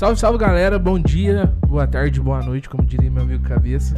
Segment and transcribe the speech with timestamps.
[0.00, 3.94] Salve, salve galera, bom dia, boa tarde, boa noite, como diria meu amigo Cabeça.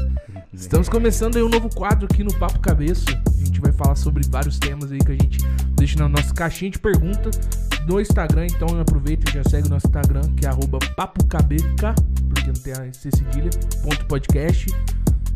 [0.53, 3.05] Estamos começando aí um novo quadro aqui no Papo Cabeça.
[3.25, 5.39] A gente vai falar sobre vários temas aí que a gente
[5.77, 7.31] deixa na nossa caixinha de pergunta
[7.87, 8.47] no Instagram.
[8.47, 10.51] Então aproveita e já segue o nosso Instagram, que é
[10.97, 11.95] papocabeca,
[12.35, 13.51] porque não tem a cedilha,
[13.85, 14.67] ponto podcast.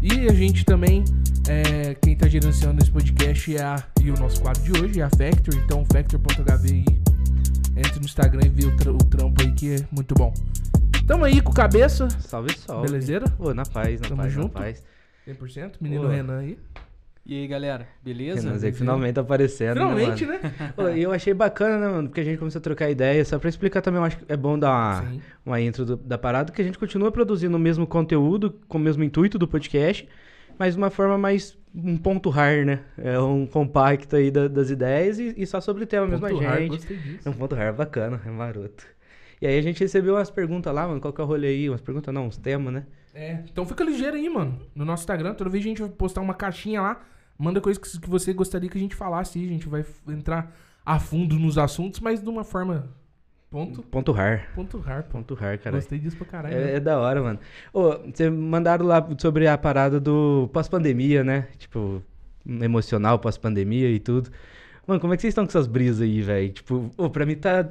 [0.02, 1.04] E a gente também,
[1.48, 5.04] é, quem tá gerenciando esse podcast é a, e o nosso quadro de hoje é
[5.04, 7.05] a Factor, então factor.hv
[7.76, 10.32] entre no Instagram e vê o, tra- o trampo aí que é muito bom.
[11.06, 12.86] Tamo aí com cabeça, Salve, salve.
[12.88, 13.26] belezeira?
[13.38, 14.54] Ô, na paz, na Tamo paz, junto.
[14.54, 14.82] na paz.
[15.28, 16.08] 100%, menino Ô.
[16.08, 16.58] Renan aí.
[17.28, 18.52] E aí, galera, beleza?
[18.52, 20.72] Renan finalmente tá aparecendo, Finalmente, né, né?
[20.76, 22.08] Ô, E eu achei bacana, né, mano?
[22.08, 23.24] Porque a gente começou a trocar ideia.
[23.24, 25.20] Só pra explicar também, eu acho que é bom dar uma, Sim.
[25.44, 28.80] uma intro do- da parada, que a gente continua produzindo o mesmo conteúdo, com o
[28.80, 30.08] mesmo intuito do podcast,
[30.58, 32.80] mas de uma forma mais um ponto rar, né?
[32.96, 36.30] É um compacto aí da- das ideias e, e só sobre o tema mesmo a
[36.32, 36.68] gente.
[36.68, 37.28] gostei É disso.
[37.30, 38.86] um ponto rar bacana, é maroto.
[39.40, 41.68] E aí a gente recebeu umas perguntas lá, mano, qual que é o rolê aí?
[41.68, 42.86] Umas perguntas não, uns temas, né?
[43.14, 44.58] É, então fica ligeiro aí, mano.
[44.74, 47.00] No nosso Instagram, toda vez a gente vai postar uma caixinha lá.
[47.38, 49.38] Manda coisas que, que você gostaria que a gente falasse.
[49.42, 52.88] A gente vai entrar a fundo nos assuntos, mas de uma forma.
[53.50, 53.82] Ponto.
[53.82, 54.50] Ponto rar.
[54.54, 55.10] Ponto raro, pô.
[55.12, 55.76] Ponto rar, cara.
[55.76, 56.54] Gostei disso pra caralho.
[56.56, 56.72] né?
[56.72, 57.38] É, é da hora, mano.
[57.72, 61.46] Ô, vocês mandaram lá sobre a parada do pós-pandemia, né?
[61.56, 62.02] Tipo,
[62.44, 64.30] emocional pós-pandemia e tudo.
[64.86, 66.50] Mano, como é que vocês estão com essas brisas aí, velho?
[66.52, 67.68] Tipo, ô, pra mim tá.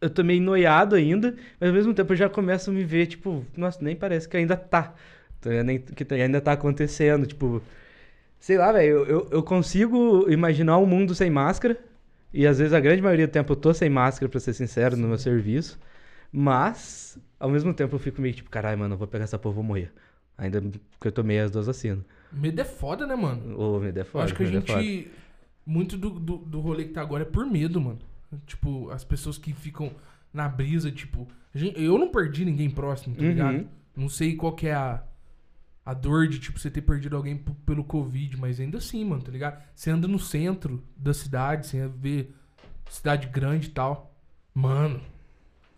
[0.00, 3.06] Eu tô meio noiado ainda, mas ao mesmo tempo eu já começo a me ver,
[3.06, 4.94] tipo, nossa, nem parece que ainda tá.
[5.40, 5.50] Tá?
[5.64, 7.26] Nem que ainda tá acontecendo.
[7.26, 7.60] Tipo,
[8.38, 11.76] sei lá, velho, eu, eu, eu consigo imaginar um mundo sem máscara.
[12.32, 14.96] E às vezes a grande maioria do tempo eu tô sem máscara, pra ser sincero,
[14.96, 15.78] no meu serviço.
[16.32, 19.54] Mas, ao mesmo tempo, eu fico meio tipo, caralho, mano, eu vou pegar essa porra,
[19.54, 19.90] vou morrer.
[20.36, 20.60] Ainda
[21.00, 22.04] que eu tomei as duas vacinas.
[22.30, 23.58] Medo é foda, né, mano?
[23.58, 24.60] Ô, me dê Eu foda, acho que a foda.
[24.82, 25.10] gente.
[25.66, 27.98] Muito do, do, do rolê que tá agora é por medo, mano.
[28.46, 29.90] Tipo, as pessoas que ficam
[30.32, 31.26] na brisa, tipo.
[31.54, 33.28] gente- eu não perdi ninguém próximo, tá Uhum.
[33.28, 33.66] ligado?
[33.96, 35.02] Não sei qual que é a,
[35.90, 39.32] a dor de, tipo, você ter perdido alguém pelo Covid, mas ainda assim, mano, tá
[39.32, 39.62] ligado?
[39.74, 42.28] Você anda no centro da cidade, você vê
[42.90, 44.14] cidade grande e tal.
[44.54, 45.00] Mano,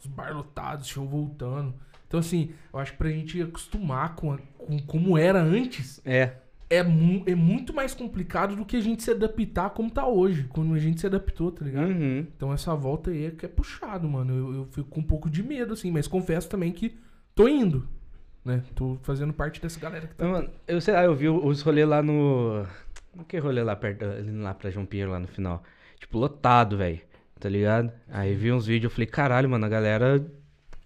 [0.00, 1.74] os bar lotados, show voltando.
[2.08, 6.32] Então, assim, eu acho que pra gente acostumar com, a- com como era antes, É,
[6.68, 10.44] é, mu- é muito mais complicado do que a gente se adaptar como tá hoje,
[10.48, 11.88] quando a gente se adaptou, tá ligado?
[11.88, 12.26] uhum.
[12.36, 14.34] Então essa volta aí é que é puxado, mano.
[14.34, 16.98] Eu, eu fico com um pouco de medo, assim, mas confesso também que
[17.34, 17.88] tô indo,
[18.44, 18.62] né?
[18.74, 20.24] Tô fazendo parte dessa galera que tá.
[20.26, 22.64] Mano, eu sei lá, eu vi os rolês lá no.
[23.18, 24.04] O que rolê lá perto,
[24.40, 25.62] lá pra João Pinheiro, lá no final?
[25.98, 27.00] Tipo, lotado, velho.
[27.38, 27.90] Tá ligado?
[28.08, 30.24] Aí vi uns vídeos, eu falei, caralho, mano, a galera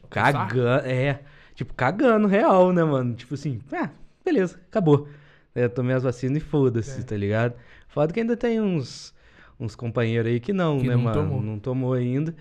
[0.08, 0.86] cagando.
[0.86, 1.20] É,
[1.54, 3.14] tipo, cagando real, né, mano?
[3.14, 3.90] Tipo assim, ah,
[4.24, 5.08] beleza, acabou.
[5.54, 7.04] Eu tomei as vacinas e foda-se, É.
[7.04, 7.54] tá ligado?
[7.88, 9.14] Foda que ainda tem uns,
[9.58, 11.22] uns companheiros aí que não, Que né, não mano?
[11.22, 11.42] tomou.
[11.42, 12.34] Não tomou ainda.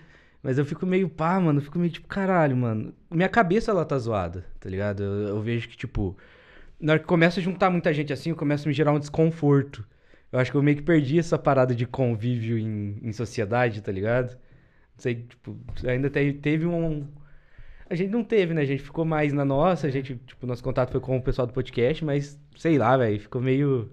[0.43, 1.59] Mas eu fico meio pá, mano.
[1.59, 2.93] Eu fico meio tipo, caralho, mano.
[3.11, 5.03] Minha cabeça, ela tá zoada, tá ligado?
[5.03, 6.17] Eu, eu vejo que, tipo,
[6.79, 8.99] na hora que começa a juntar muita gente assim, eu começo a me gerar um
[8.99, 9.85] desconforto.
[10.31, 13.91] Eu acho que eu meio que perdi essa parada de convívio em, em sociedade, tá
[13.91, 14.31] ligado?
[14.33, 17.07] Não sei, tipo, ainda te- teve um.
[17.89, 18.61] A gente não teve, né?
[18.61, 21.47] A gente ficou mais na nossa, a gente, tipo, nosso contato foi com o pessoal
[21.47, 23.91] do podcast, mas sei lá, velho, ficou meio.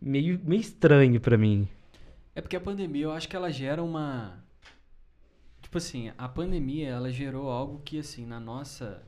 [0.00, 1.68] meio, meio estranho pra mim.
[2.34, 4.41] É porque a pandemia, eu acho que ela gera uma.
[5.72, 9.02] Tipo assim, a pandemia, ela gerou algo que, assim, na nossa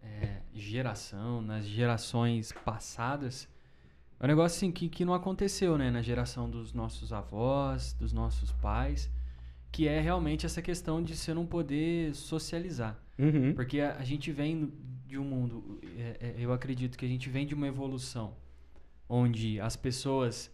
[0.00, 3.48] é, geração, nas gerações passadas,
[4.20, 5.90] é um negócio assim que, que não aconteceu, né?
[5.90, 9.10] Na geração dos nossos avós, dos nossos pais,
[9.72, 12.96] que é realmente essa questão de você não poder socializar.
[13.18, 13.52] Uhum.
[13.52, 14.72] Porque a, a gente vem
[15.04, 18.36] de um mundo, é, é, eu acredito que a gente vem de uma evolução
[19.08, 20.48] onde as pessoas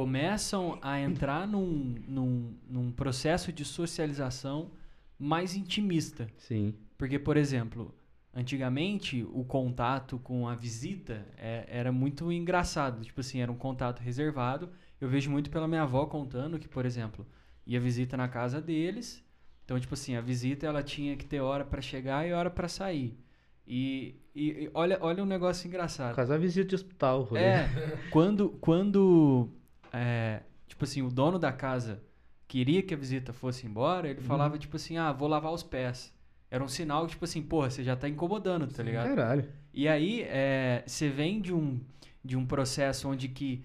[0.00, 4.70] começam a entrar num, num, num processo de socialização
[5.18, 6.26] mais intimista.
[6.36, 6.74] Sim.
[6.98, 7.94] Porque, por exemplo,
[8.34, 13.02] antigamente o contato com a visita é- era muito engraçado.
[13.02, 14.68] Tipo assim, era um contato reservado.
[15.00, 17.26] Eu vejo muito pela minha avó contando que, por exemplo,
[17.66, 19.24] ia visita na casa deles.
[19.64, 22.68] Então, tipo assim, a visita ela tinha que ter hora pra chegar e hora pra
[22.68, 23.18] sair.
[23.66, 26.14] E, e- e olha, olha um negócio engraçado.
[26.14, 27.40] Quase uma visita de hospital, rolê.
[27.40, 27.68] É,
[28.10, 29.48] quando, quando
[29.96, 32.02] é, tipo assim, o dono da casa
[32.46, 36.14] queria que a visita fosse embora, ele falava, tipo assim, ah, vou lavar os pés.
[36.50, 39.08] Era um sinal, tipo assim, porra, você já tá incomodando, tá ligado?
[39.08, 39.48] Caralho.
[39.72, 41.80] E aí, é, você vem de um,
[42.24, 43.64] de um processo onde que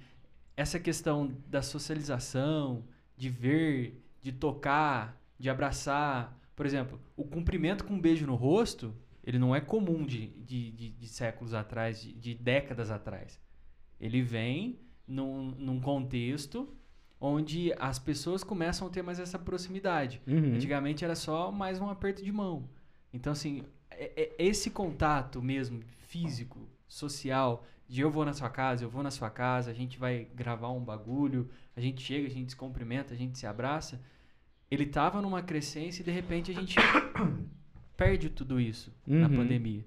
[0.57, 2.83] essa questão da socialização,
[3.15, 8.95] de ver, de tocar, de abraçar, por exemplo, o cumprimento com um beijo no rosto,
[9.23, 13.39] ele não é comum de, de, de, de séculos atrás, de, de décadas atrás.
[13.99, 14.79] Ele vem
[15.11, 16.67] num, num contexto
[17.19, 20.21] onde as pessoas começam a ter mais essa proximidade.
[20.25, 20.55] Uhum.
[20.55, 22.67] Antigamente era só mais um aperto de mão.
[23.13, 28.83] Então, assim, é- é esse contato mesmo, físico, social, de eu vou na sua casa,
[28.83, 32.31] eu vou na sua casa, a gente vai gravar um bagulho, a gente chega, a
[32.31, 34.01] gente se cumprimenta, a gente se abraça,
[34.69, 36.75] ele tava numa crescência e de repente a gente
[37.95, 39.35] perde tudo isso na Uhum.
[39.35, 39.85] pandemia.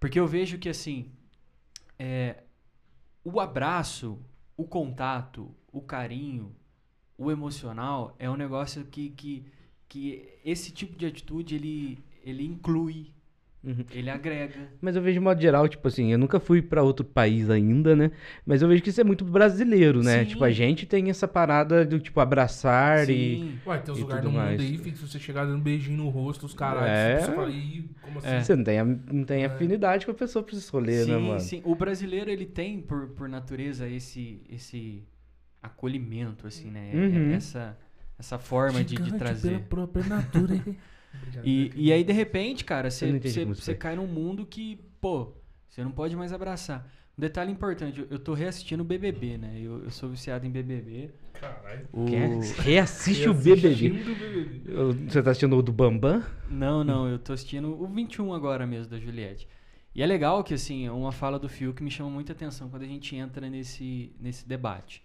[0.00, 1.12] Porque eu vejo que, assim,
[1.98, 2.42] é,
[3.22, 4.18] o abraço,
[4.62, 6.54] o contato, o carinho,
[7.18, 9.44] o emocional é um negócio que, que,
[9.88, 13.12] que esse tipo de atitude ele, ele inclui,
[13.64, 13.84] Uhum.
[13.92, 14.54] ele agrega.
[14.80, 17.94] Mas eu vejo de modo geral, tipo assim, eu nunca fui pra outro país ainda,
[17.94, 18.10] né?
[18.44, 20.24] Mas eu vejo que isso é muito brasileiro, né?
[20.24, 20.30] Sim.
[20.30, 23.36] Tipo, a gente tem essa parada do, tipo, abraçar e...
[23.38, 23.58] Sim.
[23.64, 24.60] Ué, tem uns E lugares tudo no mundo mais.
[24.60, 26.82] aí, fica, se você chegar dando um beijinho no rosto, os caras.
[26.88, 27.20] É.
[27.20, 27.52] Você fala,
[28.02, 28.28] como assim?
[28.28, 28.42] É.
[28.42, 29.46] Você não tem, não tem É.
[29.46, 31.40] afinidade com a pessoa pra esse rolê, né, sim, mano?
[31.40, 31.62] sim.
[31.64, 35.04] O brasileiro ele tem por, por natureza esse esse
[35.62, 36.90] acolhimento assim, né?
[36.92, 37.30] É- Uhum.
[37.32, 37.78] é Essa
[38.18, 39.50] essa forma de, de trazer.
[39.50, 40.76] Pela própria natureza.
[41.14, 45.32] Obrigado, E, e aí, de repente, cara, você cai num mundo que, pô,
[45.68, 46.90] você não pode mais abraçar.
[47.16, 49.52] Um detalhe importante, eu, tô reassistindo o BBB, né?
[49.56, 51.10] Eu, eu sou viciado em BBB.
[51.34, 51.86] Caralho.
[51.92, 52.06] O...
[52.62, 53.90] Reassiste o BBB.
[53.90, 54.62] BBB.
[54.66, 56.22] Eu- Você tá assistindo o do Bambam?
[56.48, 59.46] Não, não, eu tô assistindo o 21 agora mesmo, da Juliette.
[59.94, 62.70] E é legal que, assim, é uma fala do Fio que me chama muita atenção
[62.70, 65.02] quando a gente entra nesse, nesse debate.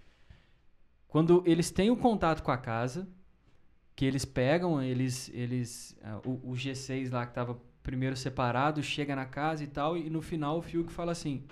[1.09, 3.07] Quando eles têm o contato com a casa,
[3.97, 9.15] que eles pegam, eles, eles ah, o, o G6 lá que tava primeiro separado, chega
[9.15, 11.43] na casa e tal, e no final o Fio que fala assim,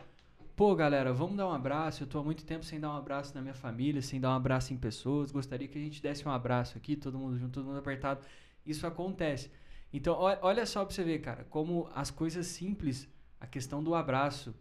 [0.56, 3.33] pô, galera, vamos dar um abraço, eu tô há muito tempo sem dar um abraço
[3.33, 6.31] na minha família, sem dar um abraço em pessoas, gostaria que a gente desse um
[6.31, 8.24] abraço aqui, todo mundo junto, todo mundo apertado.
[8.63, 9.50] Isso acontece.
[9.92, 13.09] Então, olha só pra você ver, cara, como as coisas simples,
[13.39, 14.53] a questão do abraço,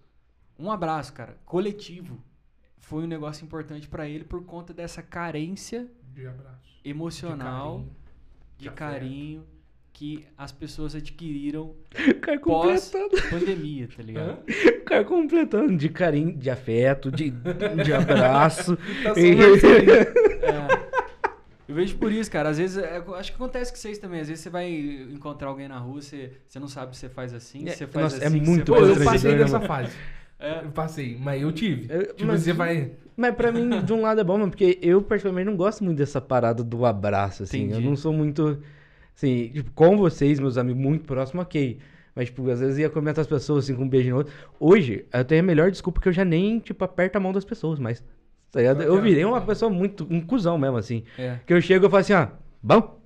[0.58, 2.19] um abraço, cara, coletivo,
[2.78, 6.81] foi um negócio importante pra ele por conta dessa carência De abraço.
[6.84, 7.90] emocional, carinho,
[8.58, 9.44] de de carinho
[9.93, 11.75] que as pessoas adquiriram
[12.20, 13.11] cara completando.
[13.11, 14.38] pós-pandemia, tá ligado?
[14.81, 17.31] O cara completando de carinho, de afeto, de,
[17.84, 18.76] de abraço.
[19.02, 19.94] Tá E- Marcelinho.
[20.44, 20.84] É.
[21.66, 22.50] Eu vejo por isso, cara.
[22.50, 24.20] Às vezes, é, acho que acontece com vocês também.
[24.20, 27.32] Às vezes você vai encontrar alguém na rua, você, você não sabe se você faz
[27.32, 28.38] assim, É, se você faz nossa, é assim.
[28.44, 29.67] se muito Pô, eu faz passei né, dessa mano?
[29.67, 29.96] fase.
[30.38, 30.64] É.
[30.64, 31.86] Eu passei, mas eu tive.
[31.92, 32.92] Eu- tipo, mas- você vai.
[33.16, 35.98] Mas pra mim, de um lado é bom, mano, porque eu particularmente não gosto muito
[35.98, 37.62] dessa parada do abraço, assim.
[37.64, 37.86] Eu Entendi.
[37.88, 38.60] não sou muito.
[39.16, 41.78] Assim, tipo, com vocês, meus amigos muito próximos, ok.
[42.16, 44.32] Mas, tipo, às vezes ia comer outras pessoas, assim, com um beijo no outro.
[44.58, 47.44] Hoje, eu tenho a melhor desculpa que eu já nem, tipo, aperto a mão das
[47.44, 48.02] pessoas, mas.
[48.50, 48.82] tá ligado?
[48.82, 50.06] Eu virei uma pessoa muito.
[50.10, 51.04] um cuzão mesmo, assim.
[51.19, 51.38] É.
[51.46, 52.26] Que eu chego e falo assim, ó,
[52.62, 53.00] bom?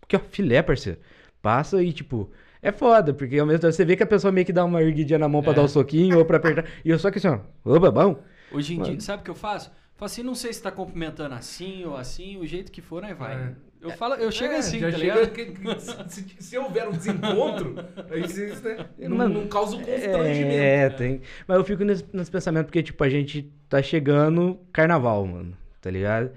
[0.00, 0.98] Porque, ó, filé, parceiro.
[1.42, 2.30] Passa e, tipo,
[2.68, 4.82] é foda, porque ao mesmo tempo você vê que a pessoa meio que dá uma
[4.82, 5.54] erguidinha na mão pra É.
[5.56, 6.64] dar um soquinho ou pra apertar.
[6.84, 8.22] E eu só que assim, ó, opa, bom?
[8.52, 9.00] Hoje em dia, Mano.
[9.00, 9.70] sabe o que eu faço?
[9.96, 13.14] Falo assim, não sei se tá cumprimentando assim ou assim, o jeito que for, aí
[13.14, 13.34] vai.
[13.34, 13.52] É.
[13.80, 15.32] Eu falo, eu chego É, assim, já tá chega ligado?
[15.32, 17.76] que- que- se, se- se houver um desencontro,
[18.10, 18.86] aí vocês, né?
[18.98, 20.54] Não, Mano, não causa um constrangimento.
[20.54, 21.20] É, tem.
[21.46, 25.90] Mas eu fico nesse, nesse pensamento porque, tipo, a gente tá chegando carnaval, mano, tá
[25.90, 26.30] ligado?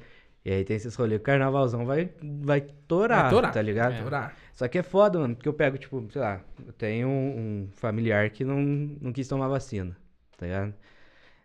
[0.49, 3.93] E aí tem esses rolês, carnavalzão vai, vai torar, Vai torar, tá ligado?
[3.93, 4.35] Vai torar.
[4.51, 7.69] Só que é foda, mano, porque eu pego, tipo, sei lá, eu tenho um, um
[7.73, 9.95] familiar que não, não quis tomar vacina,
[10.35, 10.73] tá ligado?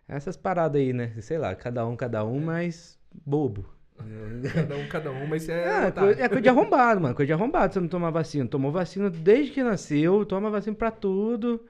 [0.07, 1.13] Essas paradas aí, né?
[1.21, 3.69] Sei lá, cada um, cada um, mas bobo.
[4.53, 5.85] Cada um, cada um, mas é.
[5.85, 6.01] É, tá.
[6.01, 7.15] coisa, é coisa de arrombado, mano.
[7.15, 8.45] Coisa de arrombado você não tomar vacina.
[8.45, 11.63] Tomou vacina desde que nasceu, toma vacina pra tudo.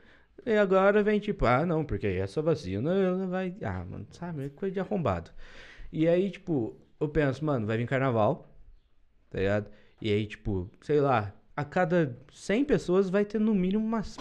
[0.43, 3.55] E agora vem tipo, ah, não, porque essa vacina ela vai.
[3.61, 4.45] Ah, mano, sabe?
[4.45, 5.29] É coisa de arrombado.
[5.91, 8.47] E aí, tipo, eu penso, mano, vai vir carnaval,
[9.29, 9.69] tá ligado?
[10.01, 14.17] E aí, tipo, sei lá, a cada 100 pessoas vai ter no mínimo umas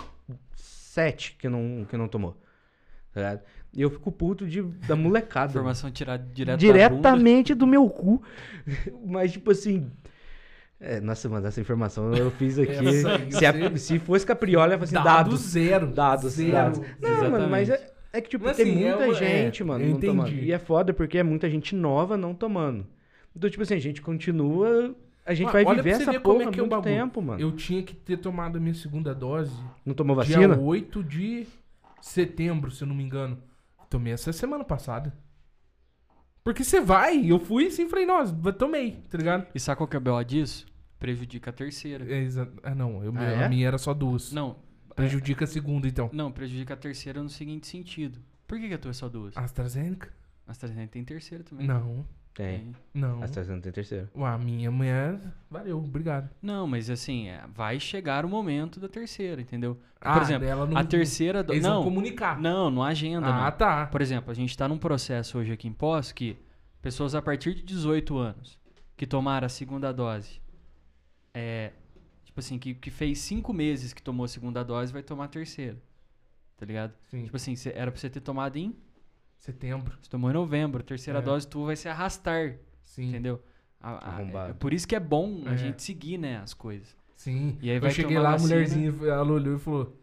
[0.54, 2.33] 7 que não, que não tomou,
[3.12, 3.40] tá ligado?
[3.73, 5.47] E eu fico puto de, da molecada.
[5.49, 5.50] mano.
[5.61, 6.61] Informação tirada direto.
[6.61, 8.23] Diretamente do meu cu.
[9.04, 9.90] Mas, tipo assim.
[10.78, 12.71] É, nossa, mano, essa informação eu fiz aqui.
[12.73, 15.40] Essa aí, se, a- se fosse Capriola, eu ia falar assim, Dado dados.
[15.40, 15.87] zero.
[15.88, 16.52] Dados, zero.
[16.52, 16.78] dados.
[16.78, 17.50] Não, mano, Exatamente.
[17.50, 19.90] mas é, é que, tipo, Mas, tem assim, é muita uma- gente, é, mano, eu
[19.90, 20.28] não tomando.
[20.28, 20.44] entendi.
[20.47, 22.87] E é foda porque é muita gente nova não tomando.
[23.37, 24.94] Então, tipo assim, a gente continua.
[25.26, 26.94] A gente Mano, vai viver essa ver como porra é que é o muito bagulho.
[26.94, 27.40] tempo, mano.
[27.40, 30.59] Eu tinha que ter tomado a minha segunda dose Não tomou dia vacina?
[30.61, 31.47] 8 de
[32.00, 33.38] setembro, se eu não me engano.
[33.90, 35.12] Tomei essa semana passada.
[36.42, 39.47] Porque você vai, eu fui assim, falei, nossa, tomei, tá ligado?
[39.54, 40.66] E sabe qual que é o BO disso?
[40.99, 42.04] Prejudica a terceira.
[42.12, 43.44] É, exa- ah, não, eu- Ah, é?
[43.44, 44.30] a minha era só duas.
[44.33, 44.56] Não,
[44.95, 46.09] Prejudica a segunda, então.
[46.13, 48.19] não, prejudica a terceira no seguinte sentido.
[48.47, 49.37] Por que, que a tua é só duas?
[49.37, 50.13] AstraZeneca?
[50.47, 51.67] AstraZeneca tem terceira também.
[51.67, 52.75] Não, Tem.
[52.93, 53.23] não.
[53.23, 54.09] A AstraZeneca tem terceiro.
[54.15, 55.19] Ué, a minha mulher,
[55.51, 56.29] valeu, obrigado.
[56.43, 59.79] Não, mas assim, é, vai chegar o momento da terceira, entendeu?
[60.01, 61.43] Ah, Por exemplo, dela não- a terceira...
[61.43, 62.39] do- Eles vão Não, comunicar.
[62.41, 63.57] não, não há agenda, ah, não.
[63.57, 63.87] tá.
[63.87, 66.37] Por exemplo, a gente está num processo hoje aqui em Pós que
[66.83, 68.59] pessoas a partir de 18 anos
[68.97, 70.41] que tomaram a segunda dose,
[71.33, 71.73] é,
[72.35, 75.29] tipo assim, que, que fez cinco meses que tomou a segunda dose, vai tomar a
[75.29, 75.81] terceira.
[76.57, 76.93] Tá ligado?
[77.09, 77.23] Sim.
[77.25, 78.75] Tipo assim, cê- era pra você ter tomado em.
[79.38, 79.97] Setembro.
[80.03, 81.23] Você tomou em novembro, a terceira É.
[81.23, 82.57] dose tu vai se arrastar.
[82.83, 83.11] Sim.
[83.11, 83.41] Entendeu?
[83.81, 85.57] A- a- é por isso que é bom a É.
[85.57, 86.97] gente seguir, né, as coisas.
[87.14, 87.57] Sim.
[87.62, 88.50] E aí eu vai cheguei tomar lá, a vacina.
[88.55, 89.97] mulherzinha, ela olhou e falou: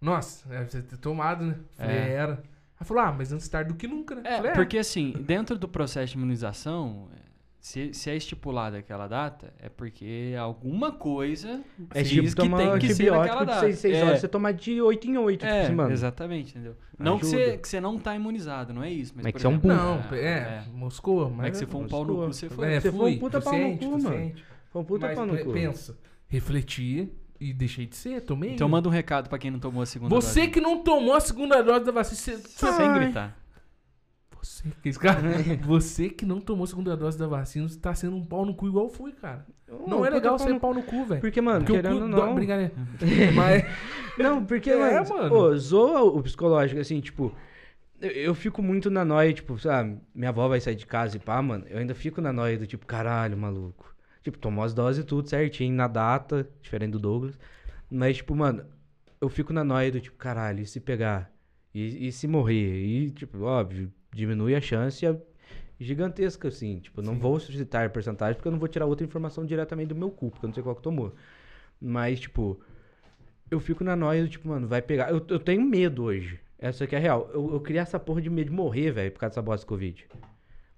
[0.00, 1.58] Nossa, deve você ter tomado, né?
[1.72, 2.10] Falei, É.
[2.12, 2.32] era.
[2.32, 4.22] Ela falou: Ah, mas antes tarde do que nunca, né?
[4.24, 7.29] É, Falei, porque assim, dentro do processo de imunização, é,
[7.60, 11.60] se, se é estipulada aquela data, é porque alguma coisa
[11.94, 13.60] É diz tipo que tomar tem que ser naquela antibiótico de data.
[13.60, 14.04] 6, 6 É.
[14.04, 15.92] horas, você tomar de 8 em 8, tipo É, assim, mano.
[15.92, 16.74] exatamente, entendeu?
[16.98, 19.12] Não que você, que você não tá imunizado, não é isso.
[19.14, 19.70] Mas, Mas por que você é um exemplo,
[20.10, 21.46] Não, é, Moscou, Mas mas.
[21.46, 22.72] é que você for um pau no cu, você foi.
[22.72, 24.32] É, Você foi um puta pau no cu, mano.
[24.70, 25.52] Foi um puta Mas pau no cu.
[25.52, 25.98] pensa,
[26.28, 28.52] refleti e deixei de ser, tomei.
[28.54, 30.52] Então manda um recado pra quem não tomou a segunda Você dose.
[30.52, 32.72] que não tomou a segunda dose da vacina, você...
[32.72, 32.98] Sem Ai.
[33.00, 33.36] gritar.
[34.42, 35.20] Você que, cara,
[35.62, 38.54] você que não tomou a segunda dose da vacina, você tá sendo um pau no
[38.54, 39.46] cu igual eu fui, cara.
[39.86, 41.20] Não é legal ser no- pau no cu, velho.
[41.20, 42.34] Porque, mano, Porque o querendo cu ou dói- não...
[42.34, 42.72] Brincadeira.
[43.34, 43.64] Mas,
[44.18, 45.34] Não, porque, É, mano, mano.
[45.34, 47.32] Ô, zoa o psicológico, assim, tipo...
[48.00, 49.98] Eu, eu fico muito na noia, tipo, sabe?
[50.14, 51.66] Minha avó vai sair de casa e pá, mano.
[51.68, 53.94] Eu ainda fico na noia do tipo, caralho, maluco.
[54.22, 57.38] Tipo, tomou as doses e tudo certinho, na data, diferente do Douglas.
[57.90, 58.64] Mas, tipo, mano,
[59.20, 61.30] eu fico na noia do tipo, caralho, e se pegar?
[61.74, 62.82] E, e se morrer?
[62.84, 65.16] E, tipo, óbvio, diminui a chance é
[65.78, 66.78] gigantesca, assim.
[66.78, 67.20] Tipo, não Sim.
[67.20, 70.44] vou citar porcentagem porque eu não vou tirar outra informação diretamente do meu cu, porque
[70.44, 71.14] eu não sei qual que tomou.
[71.80, 72.60] Mas, tipo,
[73.50, 75.10] eu fico na noia tipo, mano, vai pegar.
[75.10, 76.38] Eu, eu tenho medo hoje.
[76.58, 77.30] Essa aqui é a real.
[77.32, 79.68] Eu, eu criei essa porra de medo de morrer, velho, por causa dessa bosta de
[79.68, 80.06] Covid.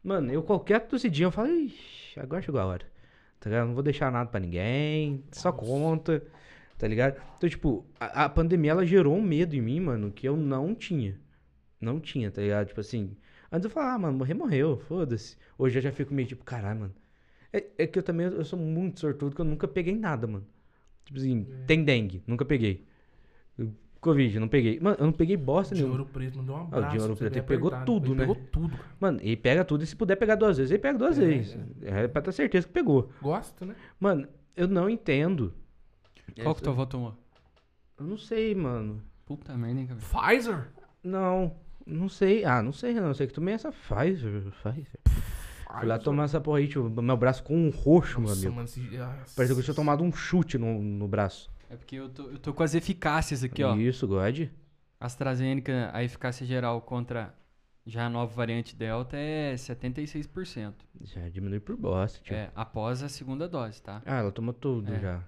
[0.03, 2.87] Mano, eu qualquer tossidinha, eu falo, ixi, agora chegou a hora.
[3.39, 3.67] Tá ligado?
[3.67, 6.23] Não vou deixar nada pra ninguém, só conta,
[6.79, 7.21] tá ligado?
[7.37, 10.75] Então, tipo, a, a pandemia, ela gerou um medo em mim, mano, que eu não
[10.75, 11.21] tinha.
[11.81, 12.69] Não tinha, tá ligado?
[12.69, 13.17] Tipo assim,
[13.53, 15.37] antes eu falava, ah, mano, morrer, morreu, foda-se.
[15.59, 16.95] Hoje eu já fico meio tipo, caralho, mano.
[17.53, 20.47] É, é que eu também, eu sou muito sortudo que eu nunca peguei nada, mano.
[21.05, 22.85] Tipo assim, tem dengue, nunca peguei.
[24.01, 24.81] Covid, não peguei.
[24.81, 26.01] Mano, eu não peguei bosta de nenhuma.
[26.01, 26.91] ouro preto mandou um Ah, o abraço.
[26.97, 28.21] de Ouro pra você Preto, ele pegou tudo, Ele né?
[28.27, 28.77] Pegou tudo.
[28.77, 28.89] cara.
[28.99, 31.57] Mano, ele pega tudo e se puder pegar duas vezes, ele pega duas É, vezes.
[31.83, 33.11] É pra ter certeza que pegou.
[33.23, 33.77] Gosta, né?
[34.01, 35.55] Mano, eu não entendo.
[36.43, 37.15] Qual que tua avó tomou?
[37.97, 39.01] Eu não sei, mano.
[39.25, 40.05] Puta merda, hein, cabelo.
[40.09, 40.69] Pfizer?
[41.05, 41.55] Não,
[41.87, 42.45] não sei.
[42.45, 43.13] Ah, não sei, não.
[43.15, 44.43] Sei que tomei essa Pfizer.
[44.63, 45.01] Pfizer.
[45.79, 48.55] Fui lá tomar essa porra aí, tipo, meu braço com um roxo, meu Nossa, amigo.
[48.57, 48.69] mano.
[48.69, 49.35] Nossa.
[49.35, 51.51] Parecia que eu tinha tomado um chute no, no braço.
[51.71, 53.75] É porque eu tô, eu tô com as eficácias aqui, ó.
[53.77, 54.49] Isso, God.
[55.01, 57.35] AstraZeneca, a eficácia geral contra
[57.85, 60.75] já a nova variante Delta é 76%.
[61.03, 62.35] Já diminui por bosta, tio.
[62.37, 64.03] É, após a segunda dose, tá?
[64.07, 65.01] Ah, ela tomou tudo É.
[65.01, 65.23] já.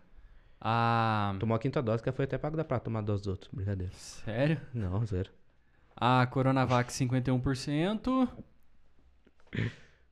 [0.61, 1.35] A.
[1.41, 3.51] Tomou a quinta dose, que foi até pra dar pra tomar a dose dos outros.
[3.53, 3.93] Brincadeira.
[3.95, 4.61] Sério?
[4.73, 5.31] Não, zero.
[5.97, 8.29] A Coronavac 51%.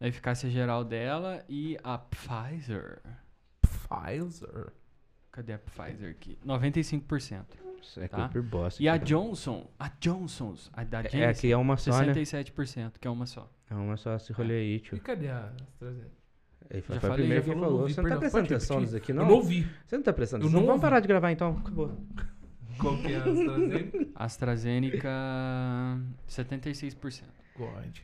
[0.01, 1.45] A eficácia geral dela.
[1.49, 3.01] E a Pfizer.
[3.61, 4.73] Pfizer.
[5.31, 6.39] Cadê a Pfizer aqui?
[6.45, 7.45] 95%.
[7.83, 8.29] Isso é Tá.
[8.29, 8.81] por bosta.
[8.83, 8.97] E a.
[8.97, 12.13] Johnson, a Johnson's, a da É, Janssen, é que é uma só, né?
[12.15, 13.51] 67%, que é uma só.
[13.69, 15.01] É uma só esse rolê aí, E tio.
[15.01, 16.23] cadê a AstraZeneca?
[16.71, 18.17] Ele foi, Já foi a falei, primeira já que falou, não ouvi, Você não tá
[18.19, 19.25] prestando atenção nisso aqui, Eu não?
[19.27, 19.67] não ouvi.
[19.85, 20.61] Você não tá prestando atenção?
[20.61, 20.81] não Vamos ouvi.
[20.83, 21.59] parar de gravar então.
[21.59, 21.91] Acabou.
[22.79, 24.09] Qual que é a AstraZeneca?
[24.15, 25.09] AstraZeneca,
[26.29, 27.23] 76%.
[27.57, 27.99] God.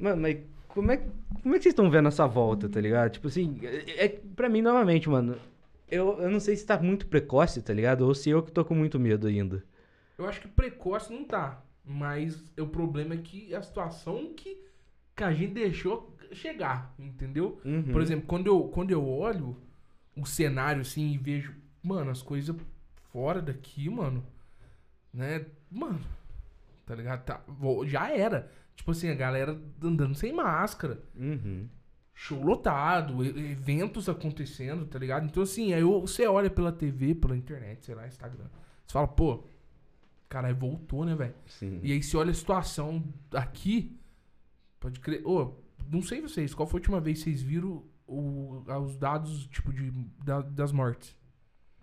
[0.00, 0.38] Mano, mas
[0.68, 0.96] como é,
[1.42, 3.12] como é que vocês estão vendo essa volta, tá ligado?
[3.12, 5.36] Tipo assim, é, é, pra mim, novamente, mano,
[5.88, 8.02] eu, eu não sei se tá muito precoce, tá ligado?
[8.02, 9.64] Ou se eu que tô com muito medo ainda.
[10.18, 11.62] Eu acho que precoce não tá.
[11.84, 14.58] Mas o problema é que a situação que,
[15.14, 17.60] que a gente deixou chegar, entendeu?
[17.64, 17.82] Uhum.
[17.92, 19.56] Por exemplo, quando eu, quando eu olho
[20.16, 22.56] o cenário assim e vejo, mano, as coisas
[23.14, 24.26] fora daqui, mano,
[25.12, 25.46] né?
[25.70, 26.00] Mano,
[26.84, 27.24] tá ligado?
[27.24, 27.40] Tá,
[27.86, 28.50] já era.
[28.74, 31.68] Tipo assim, a galera andando sem máscara, Uhum.
[32.12, 35.26] show lotado, eventos acontecendo, tá ligado?
[35.26, 38.46] Então assim, aí você olha pela TV, pela internet, sei lá, Instagram,
[38.84, 39.44] você fala, pô,
[40.28, 41.34] caralho, voltou, né, velho?
[41.84, 43.96] E aí você olha a situação aqui,
[44.80, 45.24] pode crer.
[45.24, 45.54] Ô,
[45.88, 49.72] não sei vocês, qual foi a última vez que vocês viram o- os dados, tipo,
[49.72, 49.92] de,
[50.24, 51.16] da- das mortes?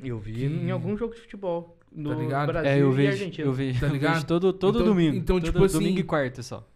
[0.01, 1.77] Eu vi Que- em algum jogo de futebol.
[1.91, 2.47] No ligado?
[2.47, 3.47] Brasil É, eu e vejo, Argentina.
[3.47, 4.13] eu vejo, Tá eu ligado?
[4.13, 5.15] vejo todo, todo Então- domingo.
[5.17, 6.67] então, todo tipo assim, domingo e quarta só.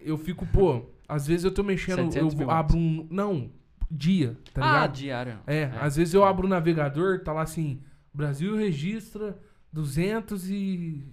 [0.00, 3.06] Eu fico, pô, às vezes eu tô mexendo, eu 700 mil abro um.
[3.10, 3.50] Não,
[3.90, 4.92] dia, tá ah, ligado?
[4.94, 5.38] diário.
[5.46, 7.80] É, às vezes eu abro o navegador, tá lá assim,
[8.12, 9.38] Brasil registra
[9.72, 11.04] 200 e...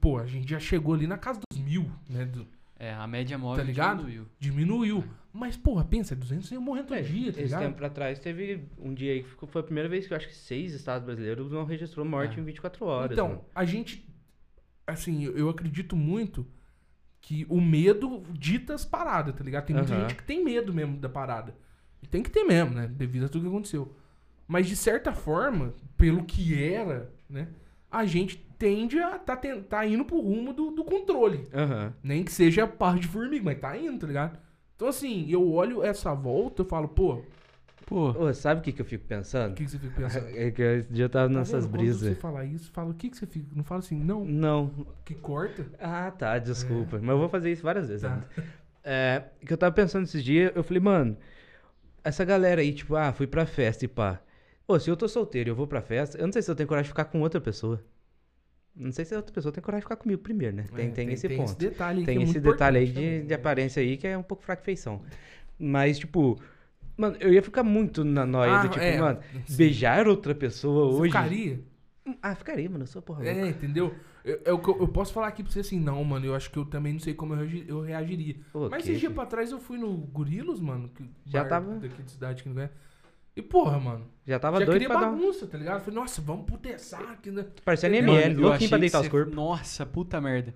[0.00, 2.24] Pô, a gente já chegou ali na casa dos mil, né?
[2.24, 2.46] do-
[2.78, 3.98] É, a média móvel Tá ligado?
[3.98, 4.26] diminuiu.
[4.38, 5.04] diminuiu.
[5.32, 7.60] Mas, porra, pensa, 200 iam morrer todo É, dia, tá esse ligado?
[7.60, 10.26] tempo atrás teve um dia aí que ficou- foi a primeira vez que eu acho
[10.26, 12.40] que seis estados brasileiros não registrou morte É.
[12.40, 13.12] em 24 horas.
[13.12, 13.44] Então, mano.
[13.54, 14.08] a gente.
[14.86, 16.44] Assim, eu- eu acredito muito
[17.20, 19.66] que o medo dita as paradas, tá ligado?
[19.66, 20.02] Tem muita Aham.
[20.02, 21.54] gente que tem medo mesmo da parada.
[22.02, 22.88] E tem que ter mesmo, né?
[22.88, 23.94] Devido a tudo que aconteceu.
[24.48, 27.48] Mas de certa forma, pelo que era, né?
[27.88, 31.46] A gente tende a tá, tá indo pro rumo do, do controle.
[31.54, 31.92] Aham.
[32.02, 34.38] Nem que seja par de formiga, mas tá indo, tá ligado?
[34.80, 37.20] Então, assim, eu olho essa volta, eu falo, pô,
[37.84, 39.54] Pô, Ô, sabe o que, que eu fico o pensando?
[39.56, 40.26] que, que você fica pensando?
[40.34, 41.72] É que esse dia eu tava Tá nessas vendo?
[41.72, 42.00] Quando brisas.
[42.08, 43.46] você fala isso, fala, o que, que você fica?
[43.54, 44.70] Não fala assim, não, Não.
[45.04, 45.66] que corta.
[45.78, 46.98] Ah, tá, desculpa.
[46.98, 48.24] Mas eu vou fazer isso várias vezes Tá.
[48.82, 51.14] É, que eu tava pensando esses dias, eu falei, mano,
[52.02, 54.18] essa galera aí, tipo, ah, fui pra festa e pá.
[54.66, 56.54] Pô, se eu tô solteiro e eu vou pra festa, eu não sei se eu
[56.54, 57.82] tenho coragem de ficar com outra pessoa.
[58.74, 60.64] Não sei se a outra pessoa tem coragem de ficar comigo primeiro, né?
[60.74, 61.44] Tem, É, tem, esse ponto.
[61.50, 63.34] esse detalhe tem é esse detalhe aí de, também, de né?
[63.34, 65.02] aparência aí que é um pouco fraco feição.
[65.58, 66.40] Mas, tipo,
[66.96, 69.56] mano, eu ia ficar muito na noia Ah, do tipo, é, mano, sim.
[69.56, 71.12] beijar outra pessoa Você hoje.
[71.12, 71.60] ficaria?
[72.22, 73.38] Ah, ficaria, mano, eu sou porra louca.
[73.40, 73.94] É, entendeu?
[74.24, 76.64] Eu, eu, eu posso falar aqui pra você assim, não, mano, eu acho que eu
[76.64, 78.36] também não sei como eu, reagi- eu reagiria.
[78.52, 80.90] Pô, Mas esses dias pra trás eu fui no Gorilos, mano,
[81.26, 82.70] Já tava- daqui de cidade que não é.
[83.40, 85.80] E porra, mano, Já tava já doido queria pra dar bagunça, tá ligado?
[85.82, 87.46] Falei, nossa, vamos putessar aqui, né?
[87.64, 87.96] Parecendo?
[87.96, 89.34] ML, eu louquinho achei pra deitar os você- corpos.
[89.34, 90.54] Nossa, puta merda.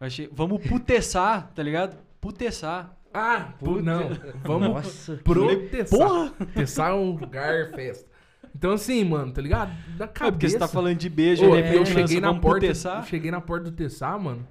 [0.00, 1.96] Eu achei, vamos putessar, tá ligado?
[2.20, 2.96] Putessar.
[3.14, 4.08] Ah, pu- Puta- não,
[4.42, 5.16] vamos Nossa.
[5.22, 5.98] protestar.
[5.98, 6.30] Porra!
[6.30, 8.10] Protestar é um lugar, festa.
[8.56, 9.70] Então assim, mano, tá ligado?
[9.98, 10.28] Da cabeça.
[10.28, 13.04] É porque você tá falando de beijo, Ô, de eu repente cheguei na porta, putessar.
[13.06, 14.46] cheguei na porta do Tessá, mano.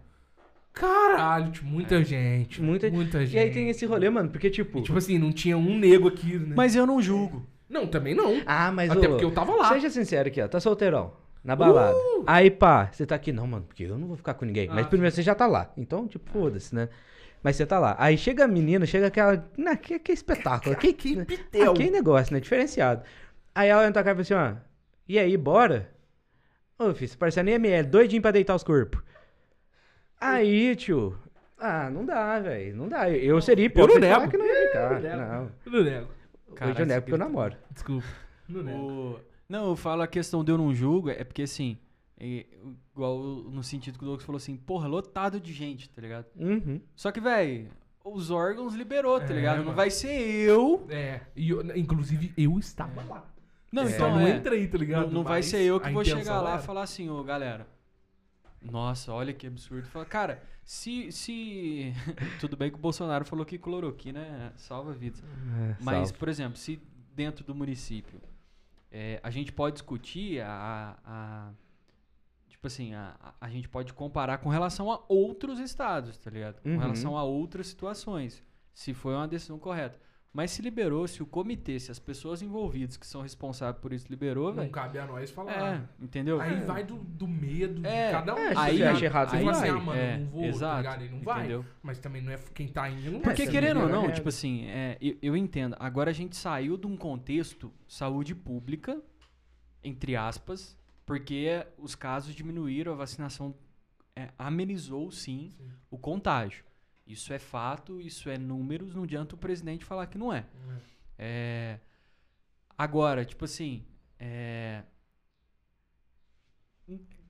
[0.73, 2.61] Caralho, tipo, muita gente.
[2.61, 3.35] Muita- Muita, gente.
[3.35, 4.79] E aí tem esse rolê, mano, porque tipo.
[4.79, 6.53] E, tipo assim, não tinha um nego aqui, né?
[6.55, 7.45] Mas eu não julgo.
[7.71, 8.41] Não, também não.
[8.45, 9.69] ah, mas Até ô, porque eu tava lá.
[9.69, 10.47] Seja sincero aqui, ó.
[10.47, 11.13] Tá solteirão.
[11.43, 11.97] Na balada.
[12.27, 13.31] Aí, pá, você tá aqui.
[13.31, 14.67] Não, mano, porque eu não vou ficar com ninguém.
[14.67, 15.71] Mas Ah, primeiro você já tá lá.
[15.75, 16.89] Então, tipo, foda-se, né?
[17.41, 17.95] Mas você tá lá.
[17.97, 19.43] Aí chega a menina, chega aquela.
[19.57, 20.75] Não, que, que espetáculo.
[20.75, 21.25] Que, Que né?
[21.25, 21.72] pitel.
[21.72, 22.39] Ah, que negócio, né?
[22.39, 23.01] Diferenciado.
[23.55, 24.61] Aí ela entra cá e fala assim, ó.
[25.07, 25.89] E aí, bora?
[26.77, 29.01] Ô, filho, você parecendo ML, doidinho pra deitar os corpos.
[30.19, 31.17] Aí, tio.
[31.57, 32.75] Ah, não dá, velho.
[32.75, 33.09] Não dá.
[33.09, 34.31] Eu, eu seria hipócrita não e falar nego.
[34.31, 34.91] que não ia ficar.
[34.93, 35.17] Eu nego.
[35.17, 35.51] Não.
[35.65, 36.07] Eu não nego.
[36.55, 37.55] Caralho, Hoje eu nego esse porque eu grito- namoro.
[37.72, 38.07] Desculpa.
[38.48, 38.79] Não nego.
[38.79, 41.77] O- Não, eu falo a questão de eu não julgo, é porque assim,
[42.20, 42.46] é,
[42.94, 46.25] igual no sentido que o Douglas falou assim, porra, lotado de gente, tá ligado?
[46.35, 46.79] Uhum.
[46.96, 47.68] Só que, velho,
[48.03, 49.57] os órgãos liberou, tá É, ligado?
[49.57, 49.75] Não mano.
[49.75, 50.85] vai ser eu.
[50.90, 53.25] É, e eu- inclusive eu estava lá.
[53.72, 54.35] Não, Só então não é.
[54.35, 55.07] entrei, tá ligado?
[55.07, 56.61] Não, não vai ser eu que vou chegar lá era.
[56.61, 57.66] e falar assim, ô galera.
[58.61, 59.87] Nossa, olha que absurdo.
[59.87, 61.11] Fala, cara, se.
[61.11, 61.93] se...
[62.39, 65.21] Tudo bem que o Bolsonaro falou que cloroquina salva vidas.
[65.24, 66.13] É, Mas, salve.
[66.19, 66.79] por exemplo, se
[67.15, 68.21] dentro do município
[68.91, 70.97] é, a gente pode discutir a.
[71.05, 71.51] a-
[72.50, 76.61] tipo assim, a, a gente pode comparar com relação a outros estados, tá ligado?
[76.61, 76.77] Com Uhum.
[76.77, 78.43] relação a outras situações.
[78.74, 80.00] Se foi uma decisão correta.
[80.33, 84.05] Mas se liberou, se o comitê, se as pessoas envolvidas que são responsáveis por isso
[84.09, 84.72] liberou, Não velho.
[84.72, 85.51] cabe a nós falar.
[86.00, 86.39] É, entendeu?
[86.39, 88.37] Aí vai do, do medo É, de cada um.
[88.37, 88.96] é, tá ligado?
[88.96, 89.70] acha errado, você fala vai.
[89.70, 91.01] assim, ah, mano, É, não vou, exato, tá ligado?
[91.03, 91.39] Ele não vai.
[91.39, 91.65] entendeu?
[91.83, 93.44] Mas também não é quem tá indo, não Porque vai.
[93.44, 95.75] Essa querendo ou não, é- tipo assim, é, eu, eu entendo.
[95.77, 99.01] Agora a gente saiu de um contexto saúde pública,
[99.83, 103.53] entre aspas, porque os casos diminuíram, a vacinação
[104.15, 105.67] é, amenizou sim, Sim.
[105.89, 106.63] o contágio.
[107.11, 110.45] Isso é fato, isso é números, não adianta o presidente falar que não é.
[111.17, 111.79] É,
[112.77, 113.85] agora, tipo assim,
[114.19, 114.83] é,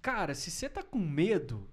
[0.02, 1.68] cara, se você tá com medo,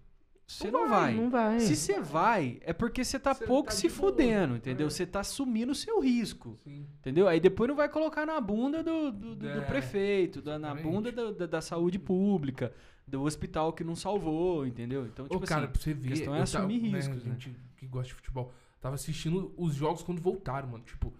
[0.47, 1.14] você não, vai.
[1.14, 1.61] Não vai.
[1.61, 4.87] Se você vai, é porque você tá Você pouco tá se fudendo, entendeu?
[4.87, 4.90] é.
[4.90, 6.87] Você tá assumindo o seu risco, Sim.
[7.01, 7.29] entendeu?
[7.29, 10.75] Aí depois não vai colocar na bunda do, do, do- do É, prefeito, da- na
[10.75, 12.73] bunda da, da- saúde pública,
[13.07, 15.07] do hospital que não salvou, entendeu?
[15.07, 16.09] Então, tipo Ô, cara, assim, pra você ver.
[16.09, 17.33] questão é assumir tava- riscos, né?
[17.33, 18.53] gente que gosta de futebol.
[18.81, 20.85] Tava assistindo os jogos quando voltaram, mano.
[20.85, 21.12] Tipo,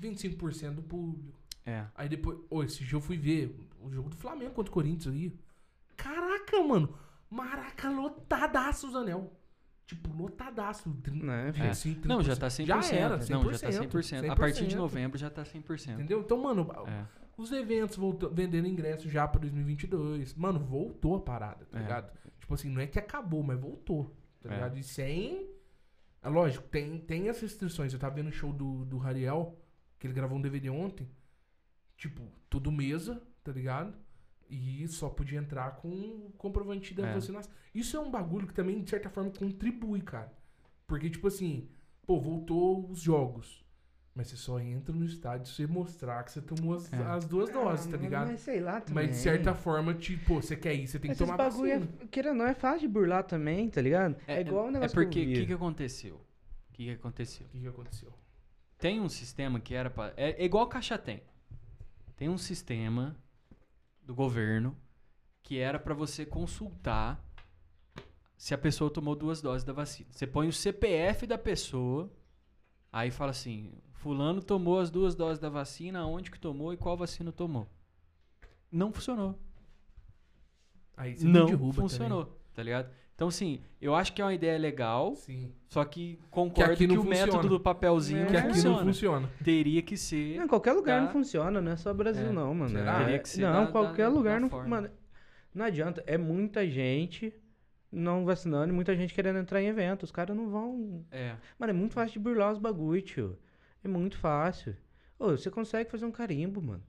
[0.00, 1.32] 25% do público.
[1.64, 1.86] é.
[1.94, 2.38] Aí depois.
[2.50, 5.32] Ô, esse dia eu fui ver o jogo do Flamengo contra o Corinthians aí.
[5.96, 6.94] Caraca, mano.
[7.28, 9.32] Maraca, lotadaço, Zanel.
[9.86, 10.90] Tipo, lotadaço.
[11.02, 12.38] Trin- Né, 25, Não, já 30%.
[12.38, 12.66] tá 100%.
[12.66, 13.30] Já era, 100%.
[13.30, 14.30] Não, já tá 100%.
[14.30, 15.94] A partir de novembro já tá 100%.
[15.94, 16.20] Entendeu?
[16.20, 17.04] Então, mano, É.
[17.36, 20.34] os eventos voltou, vendendo ingressos já pra 2022.
[20.34, 21.82] Mano, voltou a parada, tá É.
[21.82, 22.12] ligado?
[22.38, 24.54] Tipo assim, não é que acabou, mas voltou, tá É.
[24.54, 24.78] ligado?
[24.78, 25.48] E sem...
[26.22, 27.92] É lógico, tem, tem as restrições.
[27.92, 29.58] Eu tava vendo o show do, do Rariel,
[29.98, 31.08] que ele gravou um DVD ontem.
[31.96, 33.94] Tipo, tudo mesa, tá ligado?
[34.48, 37.14] E só podia entrar com o comprovante da É.
[37.14, 37.50] vacinação.
[37.74, 40.32] Isso é um bagulho que também, de certa forma, contribui, cara.
[40.86, 41.68] Porque, tipo assim,
[42.06, 43.64] pô, voltou os jogos.
[44.20, 46.96] Mas você só entra no estádio se você mostrar que você tomou as, É.
[47.04, 48.26] as duas doses, tá ligado?
[48.28, 49.06] Mas sei lá também.
[49.06, 51.88] Mas de certa forma, tipo, você quer ir, você tem que Esses tomar bagulho, vacina.
[52.02, 54.16] é, queira não, é fácil de burlar também, tá ligado?
[54.26, 56.16] É, igual o É negócio porque, que o que, que aconteceu?
[56.16, 57.46] O que, que aconteceu?
[57.46, 58.12] O que, que aconteceu?
[58.78, 60.12] Tem um sistema que era pra.
[60.18, 61.22] É, é igual caixa tem.
[62.14, 63.16] Tem um sistema
[64.02, 64.76] do governo
[65.42, 67.24] que era pra você consultar
[68.36, 70.10] se a pessoa tomou duas doses da vacina.
[70.12, 72.12] Você põe o CPF da pessoa,
[72.92, 76.96] aí fala assim: Fulano tomou as duas doses da vacina, onde que tomou e qual
[76.96, 77.66] vacina tomou.
[78.72, 79.38] não funcionou.
[80.96, 82.90] Aí você Não derruba funcionou, tá ligado?
[83.14, 85.16] Então, assim, eu acho que é uma ideia legal, também.
[85.22, 85.52] Sim.
[85.68, 87.48] só que concordo aqui que, não o método funciona.
[87.50, 88.26] do papelzinho É.
[88.26, 88.76] Que aqui funciona.
[88.78, 89.30] não funciona.
[89.44, 90.36] Teria que ser.
[90.38, 91.04] Não, em qualquer lugar Tá.
[91.06, 92.32] não funciona, não é só Brasil É.
[92.32, 92.70] não, mano.
[92.70, 93.00] Será?
[93.00, 94.90] É- Teria que ser não, da- qualquer da- lugar da não, mano.
[95.54, 97.34] Não adianta, é muita gente
[97.92, 100.04] não vacinando e muita gente querendo entrar em evento.
[100.04, 101.04] Os caras não vão.
[101.10, 101.34] É.
[101.58, 103.38] Mano, é muito fácil de burlar os bagulho, tio.
[103.84, 104.76] É muito fácil.
[105.18, 106.82] Ô, você consegue fazer um carimbo, mano.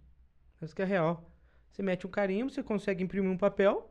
[0.61, 1.29] Isso que é real.
[1.71, 3.89] Você mete um carimbo, você consegue imprimir um papel.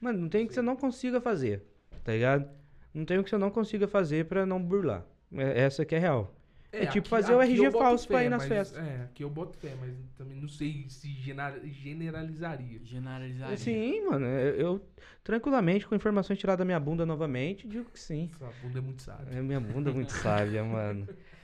[0.00, 1.62] Mano, não tem o que você não consiga fazer,
[2.04, 2.48] tá ligado?
[2.92, 5.04] Não tem o que você não consiga fazer pra não burlar.
[5.32, 6.34] É- Essa que é real.
[6.72, 8.78] É tipo fazer o aqui RG falso pra fé, ir nas mas- festas.
[8.86, 12.80] É, aqui eu boto fé, mas também não sei se generalizaria.
[12.84, 13.56] Generalizar.
[13.58, 14.24] Sim, mano.
[14.24, 14.86] Eu, eu,
[15.24, 18.30] tranquilamente, com informações tiradas da minha bunda novamente, digo que sim.
[18.38, 19.36] Sua bunda é muito sábia.
[19.38, 21.08] É minha bunda muito sábia, mano.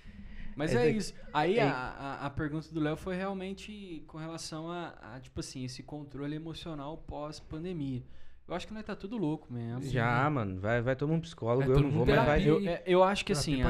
[0.56, 1.12] Mas É é, isso.
[1.34, 5.38] Aí é- a, a, a pergunta do Léo foi realmente com relação a, a, tipo
[5.38, 8.02] assim, esse controle emocional pós-pandemia.
[8.48, 9.82] Eu acho que nós tá tudo louco mesmo.
[9.82, 10.58] Já, mano.
[10.58, 12.42] Vai, vai tomar um psicólogo, eu não vou, mas vai.
[12.42, 12.82] terapia.
[12.86, 13.62] Eu, eu acho que terapia assim,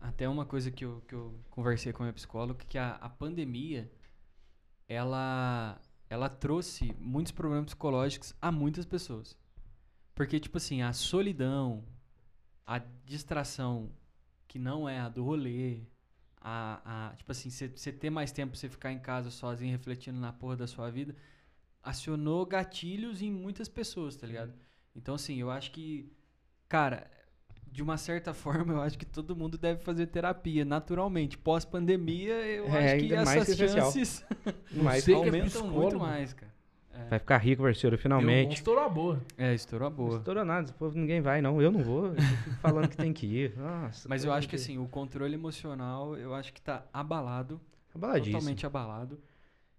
[0.00, 3.10] até uma coisa que eu, que eu conversei com a minha psicóloga, que a, a
[3.10, 3.90] pandemia,
[4.88, 9.36] ela, ela trouxe muitos problemas psicológicos a muitas pessoas.
[10.14, 11.84] Porque, tipo assim, a solidão,
[12.64, 13.90] a distração
[14.48, 15.80] que não é a do rolê,
[16.40, 20.18] a, a tipo assim, você ter mais tempo pra você ficar em casa sozinho refletindo
[20.20, 21.14] na porra da sua vida,
[21.82, 24.52] acionou gatilhos em muitas pessoas, tá ligado?
[24.94, 26.12] Então, assim, eu acho que,
[26.68, 27.10] cara,
[27.66, 31.38] de uma certa forma, eu acho que todo mundo deve fazer terapia, naturalmente.
[31.38, 34.24] Pós-pandemia, eu É, acho que mais essas chances
[34.70, 36.52] Mas Você que é aumentam muito mais, cara.
[36.98, 38.54] É, vai ficar rico, parceiro, finalmente.
[38.54, 39.20] Estourou a boa.
[39.36, 40.16] é estourou a Não boa.
[40.18, 41.60] estourou nada, povo ninguém vai, não.
[41.60, 42.06] Eu não vou.
[42.06, 43.56] Eu fico falando que tem que ir.
[43.58, 44.08] Nossa.
[44.08, 47.60] Mas eu acho que de- assim, o controle emocional, eu acho que tá abalado,
[47.94, 48.32] Abaladíssimo.
[48.38, 49.18] totalmente abalado.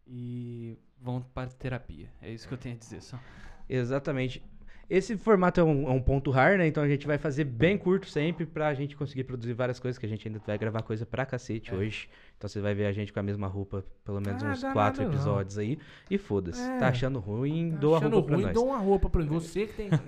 [0.05, 2.07] E vão para terapia.
[2.21, 3.19] É isso que eu tenho a dizer só.
[3.67, 4.41] Exatamente.
[4.89, 6.65] Esse formato é um, é um ponto raro, né?
[6.65, 10.05] Então a gente vai fazer bem curto sempre pra gente conseguir produzir várias coisas, que
[10.05, 11.75] a gente ainda vai gravar coisa pra cacete É.
[11.75, 12.07] hoje.
[12.37, 15.01] Então você vai ver a gente com a mesma roupa pelo menos Ah, uns quatro
[15.01, 15.09] nada não.
[15.09, 15.77] episódios aí.
[16.09, 16.61] E foda-se.
[16.61, 16.77] É.
[16.77, 18.53] Tá achando ruim, Tá doa a achando roupa pra ruim, nós.
[18.53, 19.23] dou uma roupa pra.
[19.25, 19.89] Você que tem.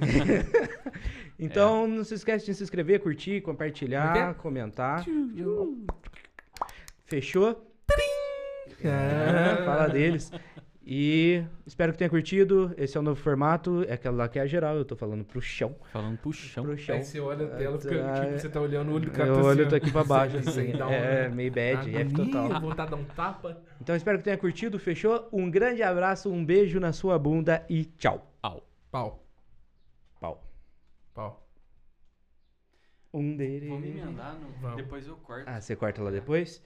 [1.41, 5.05] Então não se esquece de se inscrever, curtir, Como é compartilhar, comentar.
[7.05, 7.65] Fechou?
[8.83, 10.31] É, fala deles.
[10.91, 12.73] E espero que tenha curtido.
[12.75, 13.83] Esse é o novo formato.
[13.87, 14.75] É aquela lá que é a geral.
[14.75, 15.75] Eu tô falando pro chão.
[15.91, 16.63] Falando pro chão.
[16.63, 16.95] Pro chão.
[16.95, 19.29] Aí você olha a tela, fica, Ah, tipo, você tá olhando o olho do cara.
[19.29, 19.77] Eu tá olho assim, tô ó.
[19.77, 20.37] aqui pra baixo.
[20.49, 20.73] Assim.
[20.73, 22.59] um- É, meio bad, F Agonia, total.
[22.61, 23.61] vontade de dar um tapa.
[23.79, 24.79] Então espero que tenha curtido.
[24.79, 25.29] Fechou?
[25.31, 28.27] Um grande abraço, um beijo na sua bunda e tchau.
[28.41, 28.67] Au.
[28.89, 29.23] Pau.
[30.19, 30.43] Pau.
[31.13, 31.47] Pau.
[33.13, 33.67] Um dele.
[33.69, 34.75] Vou me emendar, no...
[34.75, 35.43] Depois eu corto.
[35.47, 36.63] Ah, você corta lá depois?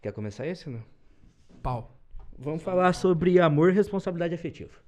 [0.00, 0.84] Quer começar esse ou não?
[1.60, 1.97] Pau.
[2.38, 4.78] Vamos falar sobre amor e responsabilidade afetiva.